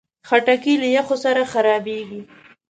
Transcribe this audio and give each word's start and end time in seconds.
خټکی 0.27 0.75
له 0.81 0.87
یخو 0.95 1.15
سره 1.23 1.41
خرابېږي. 1.51 2.21